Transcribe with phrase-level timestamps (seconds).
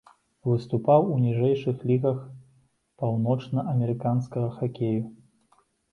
[0.51, 2.17] Выступаў у ніжэйшых лігах
[3.03, 5.03] паўночнаамерыканскага хакею.